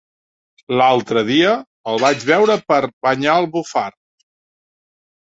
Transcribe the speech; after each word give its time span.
L'altre 0.79 1.21
dia 1.25 1.51
el 1.91 1.99
vaig 2.03 2.25
veure 2.29 2.55
per 2.73 2.79
Banyalbufar. 3.07 3.83